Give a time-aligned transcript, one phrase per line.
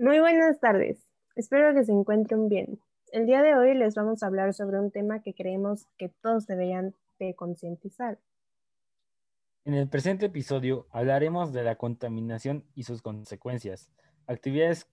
[0.00, 0.96] Muy buenas tardes.
[1.36, 2.80] Espero que se encuentren bien.
[3.12, 6.46] El día de hoy les vamos a hablar sobre un tema que creemos que todos
[6.46, 8.18] deberían de concientizar.
[9.66, 13.90] En el presente episodio hablaremos de la contaminación y sus consecuencias,
[14.26, 14.88] actividades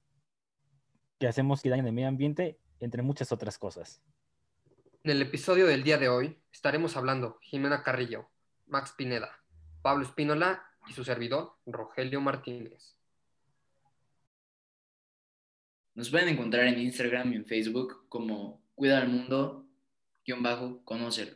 [1.19, 4.01] que hacemos que dañan el medio ambiente, entre muchas otras cosas.
[5.05, 8.27] En el episodio del día de hoy estaremos hablando Jimena Carrillo,
[8.65, 9.39] Max Pineda,
[9.81, 12.96] Pablo Espínola y su servidor Rogelio Martínez.
[15.97, 19.65] Nos pueden encontrar en Instagram y en Facebook como Cuida al Mundo,
[20.23, 21.35] guion bajo, conócelo.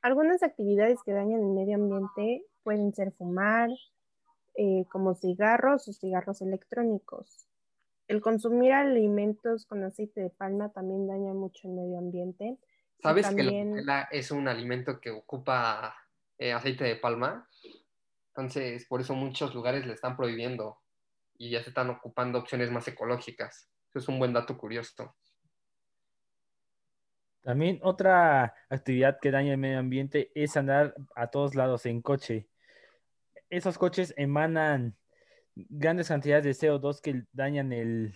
[0.00, 3.68] Algunas actividades que dañan el medio ambiente pueden ser fumar,
[4.54, 7.46] eh, como cigarros o cigarros electrónicos.
[8.06, 12.56] El consumir alimentos con aceite de palma también daña mucho el medio ambiente.
[13.02, 13.42] ¿Sabes que
[13.84, 15.94] la es un alimento que ocupa
[16.38, 17.46] eh, aceite de palma?
[18.38, 20.78] Entonces, por eso muchos lugares le están prohibiendo
[21.38, 23.68] y ya se están ocupando opciones más ecológicas.
[23.90, 25.16] Eso es un buen dato curioso.
[27.40, 32.48] También otra actividad que daña el medio ambiente es andar a todos lados en coche.
[33.50, 34.96] Esos coches emanan
[35.56, 38.14] grandes cantidades de CO2 que dañan el,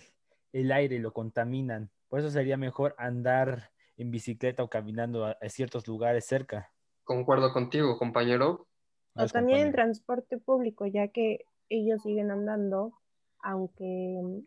[0.53, 1.91] el aire, lo contaminan.
[2.07, 6.71] Por eso sería mejor andar en bicicleta o caminando a ciertos lugares cerca.
[7.03, 8.69] Concuerdo contigo, compañero.
[9.15, 12.93] O también en transporte público, ya que ellos siguen andando,
[13.39, 14.41] aunque...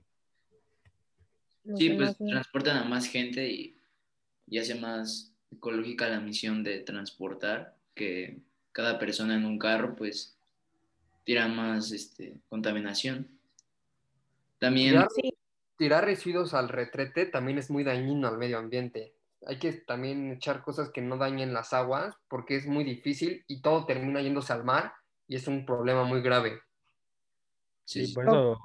[1.77, 3.77] Sí, pues transportan a más gente y,
[4.47, 8.41] y hace más ecológica la misión de transportar, que
[8.73, 10.37] cada persona en un carro, pues,
[11.25, 13.29] tira más este, contaminación.
[14.59, 14.91] También...
[14.91, 15.09] Tirar,
[15.77, 20.63] tirar residuos al retrete también es muy dañino al medio ambiente hay que también echar
[20.63, 24.65] cosas que no dañen las aguas porque es muy difícil y todo termina yéndose al
[24.65, 24.93] mar
[25.29, 26.61] y es un problema muy grave.
[27.85, 28.59] Sí, por, eso,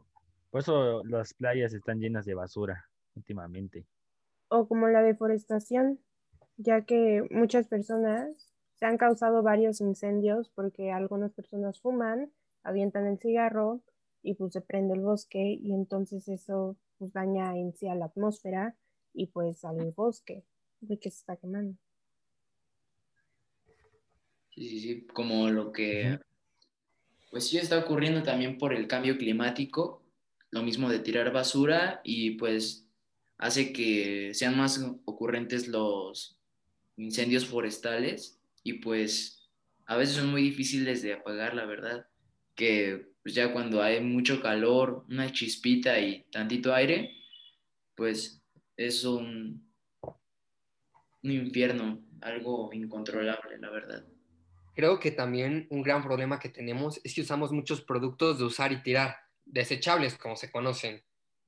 [0.49, 3.85] por eso las playas están llenas de basura últimamente.
[4.47, 5.99] O como la deforestación,
[6.57, 12.31] ya que muchas personas se han causado varios incendios porque algunas personas fuman,
[12.63, 13.81] avientan el cigarro
[14.23, 18.05] y pues se prende el bosque y entonces eso pues daña en sí a la
[18.05, 18.75] atmósfera
[19.13, 20.43] y pues al bosque
[20.81, 21.77] de que se está quemando.
[24.49, 26.19] Sí, sí, sí, como lo que,
[27.29, 30.03] pues sí está ocurriendo también por el cambio climático,
[30.49, 32.85] lo mismo de tirar basura y pues
[33.37, 36.37] hace que sean más ocurrentes los
[36.97, 39.49] incendios forestales y pues
[39.85, 42.07] a veces son muy difíciles de apagar, la verdad,
[42.55, 47.15] que pues ya cuando hay mucho calor, una chispita y tantito aire,
[47.95, 48.43] pues
[48.75, 49.70] es un,
[51.23, 54.05] un infierno, algo incontrolable, la verdad.
[54.73, 58.71] Creo que también un gran problema que tenemos es que usamos muchos productos de usar
[58.71, 61.03] y tirar, desechables como se conocen,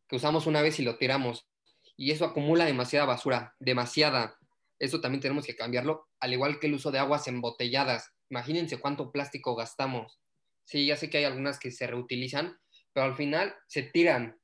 [0.07, 1.47] que usamos una vez y lo tiramos.
[1.95, 4.37] Y eso acumula demasiada basura, demasiada.
[4.79, 8.11] Eso también tenemos que cambiarlo, al igual que el uso de aguas embotelladas.
[8.29, 10.19] Imagínense cuánto plástico gastamos.
[10.65, 12.57] Sí, ya sé que hay algunas que se reutilizan,
[12.91, 14.37] pero al final se tiran.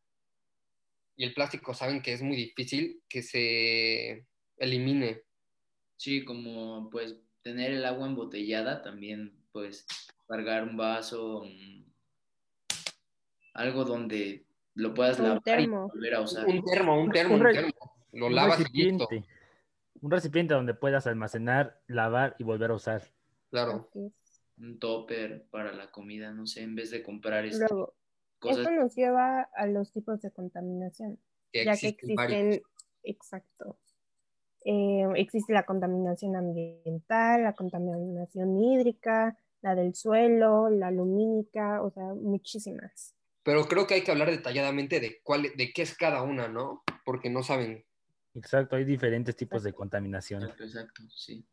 [1.16, 4.25] Y el plástico saben que es muy difícil que se
[4.59, 5.24] elimine.
[5.97, 9.86] Sí, como pues tener el agua embotellada también, pues
[10.28, 11.44] cargar un vaso,
[13.53, 16.46] algo donde lo puedas lavar y volver a usar.
[16.46, 17.72] Un termo, un termo, un, termo.
[18.14, 19.26] Lo lavas recipiente,
[20.02, 23.03] Un recipiente donde puedas almacenar, lavar y volver a usar.
[23.50, 23.90] Claro.
[24.58, 27.96] Un topper para la comida, no sé, en vez de comprar esto.
[28.41, 31.20] Esto nos lleva a los tipos de contaminación,
[31.52, 32.61] ya que existen,
[33.03, 33.78] exacto,
[34.66, 42.14] eh, existe la contaminación ambiental, la contaminación hídrica, la del suelo, la lumínica, o sea,
[42.14, 43.16] muchísimas.
[43.44, 46.84] Pero creo que hay que hablar detalladamente de cuál, de qué es cada una, ¿no?
[47.06, 47.85] Porque no saben.
[48.35, 50.44] Exacto, hay diferentes tipos de contaminación.
[50.44, 51.44] Exacto, sí.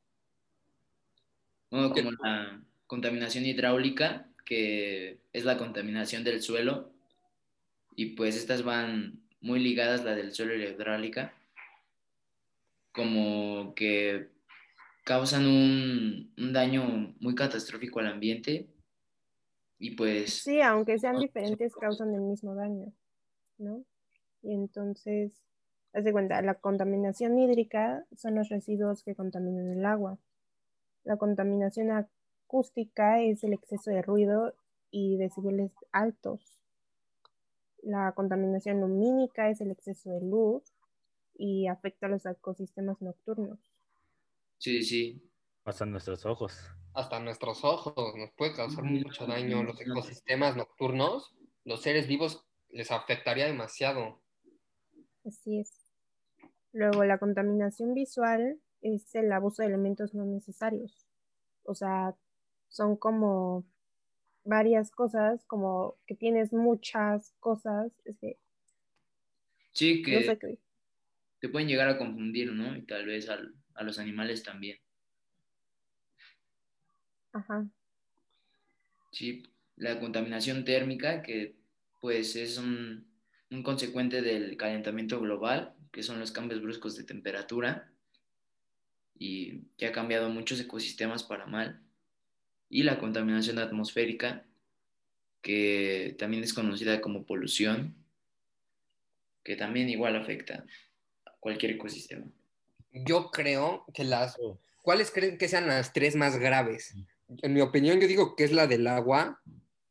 [1.70, 6.93] como la contaminación hidráulica, que es la contaminación del suelo,
[7.94, 11.35] y pues estas van muy ligadas, la del suelo y la hidráulica,
[12.96, 14.31] como que
[15.04, 18.69] causan un, daño muy catastrófico al ambiente
[19.78, 20.43] y pues...
[20.43, 22.93] Sí, aunque sean diferentes, causan el mismo daño,
[23.58, 23.84] ¿no?
[24.43, 25.44] Y entonces,
[25.93, 30.19] haz de cuenta, la contaminación hídrica son los residuos que contaminan el agua.
[31.04, 34.54] La contaminación acústica es el exceso de ruido
[34.90, 36.58] y decibeles altos.
[37.82, 40.75] La contaminación lumínica es el exceso de luz
[41.38, 43.61] y afecta a los ecosistemas nocturnos.
[44.59, 45.23] Sí, sí.
[45.62, 46.59] Pasan nuestros ojos.
[46.94, 49.62] hasta nuestros ojos, nos puede causar mucho daño.
[49.62, 51.35] Los ecosistemas nocturnos,
[51.65, 54.23] los seres vivos les afectaría demasiado.
[55.25, 55.93] Así es.
[56.73, 61.06] Luego, la contaminación visual es el abuso de elementos no necesarios.
[61.65, 62.17] O sea,
[62.69, 63.65] son como
[64.44, 67.93] varias cosas, como que tienes muchas cosas.
[68.05, 68.39] Es que,
[69.73, 70.59] Sí, no sé que qué.
[71.46, 72.76] Te pueden llegar a confundir, ¿no?
[72.76, 74.78] Y tal vez al- a los animales también.
[77.32, 77.66] Ajá.
[79.12, 79.43] Sí,
[79.76, 81.56] la contaminación térmica, que
[82.00, 83.06] pues es un,
[83.50, 87.93] un consecuente del calentamiento global, que son los cambios bruscos de temperatura,
[89.19, 91.81] y que ha cambiado muchos ecosistemas para mal.
[92.69, 94.46] Y la contaminación atmosférica,
[95.43, 97.96] que también es conocida como polución,
[99.44, 100.66] que también igual afecta
[101.41, 102.27] cualquier ecosistema.
[102.93, 104.37] Yo creo que las...
[104.83, 106.94] ¿Cuáles creen que sean las tres más graves?
[107.43, 109.43] En mi opinión, yo digo que es la del agua,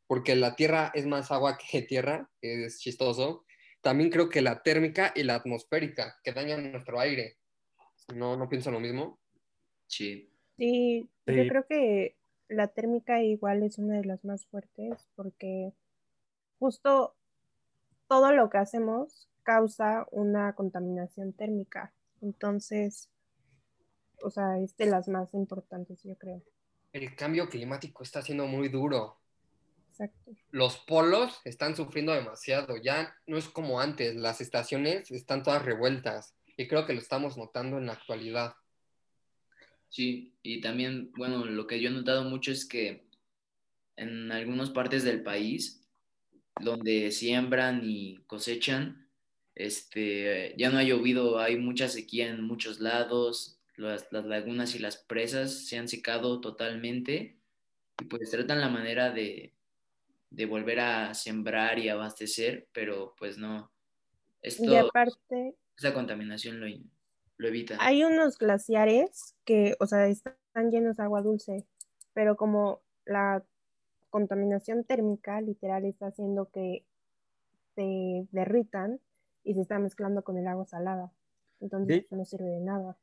[0.06, 3.44] porque la tierra es más agua que tierra, es chistoso.
[3.82, 7.36] También creo que la térmica y la atmosférica, que dañan nuestro aire.
[8.14, 9.18] ¿No, no piensan lo mismo?
[9.86, 12.16] Sí, Sí, yo creo que
[12.48, 15.72] la térmica igual es una de las más fuertes porque
[16.58, 17.14] justo
[18.08, 21.94] todo lo que hacemos causa una contaminación térmica.
[22.20, 23.08] Entonces,
[24.22, 26.42] o sea, es de las más importantes, yo creo.
[26.92, 29.20] El cambio climático está siendo muy duro.
[29.90, 30.32] Exacto.
[30.50, 32.76] Los polos están sufriendo demasiado.
[32.76, 34.16] Ya no es como antes.
[34.16, 36.34] Las estaciones están todas revueltas.
[36.56, 38.54] Y creo que lo estamos notando en la actualidad.
[39.88, 43.06] Sí, y también, bueno, lo que yo he notado mucho es que
[43.96, 45.86] en algunas partes del país,
[46.60, 49.05] donde siembran y cosechan,
[49.56, 54.78] este, ya no ha llovido, hay mucha sequía en muchos lados, las, las lagunas y
[54.78, 57.38] las presas se han secado totalmente
[58.00, 59.54] y pues tratan la manera de,
[60.30, 63.72] de volver a sembrar y abastecer, pero pues no,
[64.42, 66.66] esto, Y aparte, esa contaminación lo,
[67.38, 67.76] lo evita.
[67.80, 71.64] hay unos glaciares que, o sea, están llenos de agua dulce,
[72.12, 73.42] pero como la
[74.10, 76.84] contaminación térmica literal está haciendo que
[77.74, 79.00] se derritan
[79.46, 81.12] y se está mezclando con el agua salada.
[81.60, 82.98] Entonces De- no sirve de nada.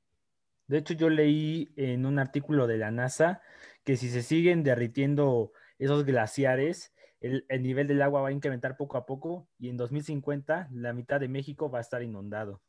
[0.67, 3.41] De hecho, yo leí en un artículo de la NASA
[3.85, 8.75] que si se siguen derritiendo esos glaciares, el, el nivel del agua va a incrementar
[8.77, 12.61] poco a poco y en 2050 la mitad de México va a estar inundado.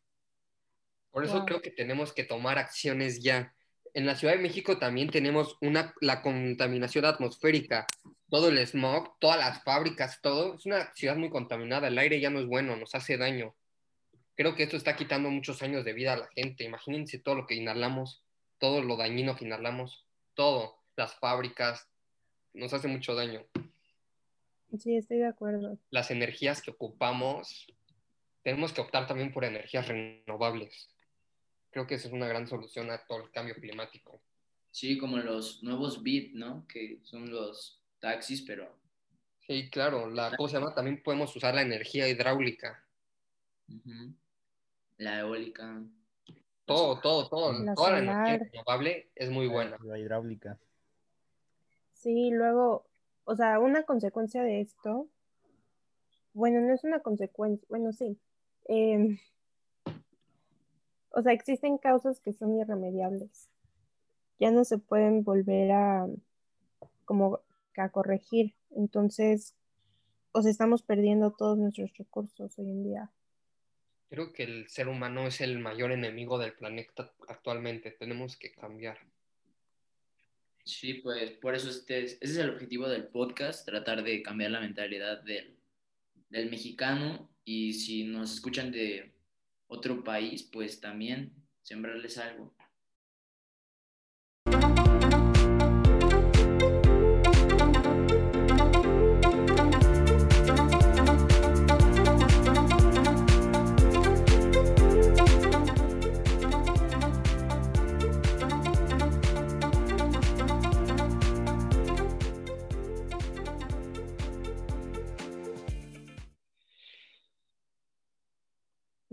[1.11, 1.47] Por eso Wow.
[1.47, 3.55] creo que tenemos que tomar acciones ya.
[3.94, 7.87] En la Ciudad de México también tenemos una, la contaminación atmosférica,
[8.29, 10.55] todo el smog, todas las fábricas, todo.
[10.56, 13.55] Es una ciudad muy contaminada, el aire ya no es bueno, nos hace daño.
[14.36, 16.64] Creo que esto está quitando muchos años de vida a la gente.
[16.64, 18.22] Imagínense todo lo que inhalamos,
[18.58, 21.88] todo lo dañino que inhalamos, todo, las fábricas,
[22.53, 23.46] nos hace mucho daño.
[24.79, 25.79] Sí, estoy de acuerdo.
[25.91, 27.67] Las energías que ocupamos,
[28.43, 30.91] tenemos que optar también por energías renovables.
[31.70, 34.20] Creo que esa es una gran solución a todo el cambio climático.
[34.70, 36.67] Sí, como los nuevos Bit, ¿no?
[36.67, 38.76] Que son los taxis, pero
[39.46, 40.74] Sí, claro, la, ¿cómo se llama?
[40.74, 42.82] También podemos usar la energía hidráulica.
[43.69, 44.14] ujú,
[44.98, 45.82] la eólica.
[46.65, 47.53] Todo, todo, todo.
[47.53, 48.29] La Toda la solar.
[48.29, 49.77] energía renovable es muy buena.
[49.82, 50.58] La hidráulica.
[51.93, 52.86] Sí, luego,
[53.24, 55.08] o sea, una consecuencia de esto,
[56.32, 58.19] bueno, no es una consecuencia, bueno, sí.
[58.67, 59.19] em,
[61.10, 63.48] o sea, existen causas que son irremediables.
[64.41, 66.06] Ya no se pueden volver a,
[67.05, 67.41] como,
[67.77, 68.55] a corregir.
[68.70, 69.55] Entonces,
[70.32, 73.10] o sea, estamos perdiendo todos nuestros recursos hoy en día.
[74.08, 77.91] Creo que el ser humano es el mayor enemigo del planeta actualmente.
[77.91, 78.99] Tenemos que cambiar.
[80.65, 84.51] Sí, pues por eso este es- ese es el objetivo del podcast, tratar de cambiar
[84.53, 85.56] la mentalidad del,
[86.31, 89.13] del mexicano y si nos escuchan de
[89.67, 91.32] otro país, pues también
[91.63, 92.55] sembrarles algo.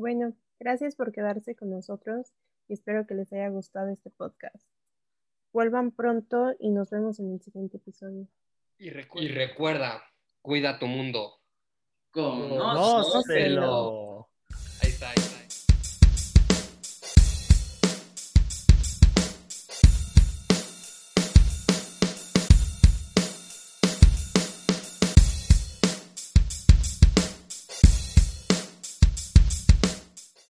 [0.01, 2.34] Bueno, gracias por quedarse con nosotros
[2.67, 4.65] y espero que les haya gustado este podcast.
[5.53, 8.27] Vuelvan pronto y nos vemos en el siguiente episodio.
[8.79, 10.03] Y recuerda, y recuerda
[10.41, 11.39] cuida tu mundo.
[12.10, 13.12] Conócelo.
[13.12, 14.29] ¡Conócelo!
[14.81, 15.10] Ahí está.
[15.10, 15.30] ahí está.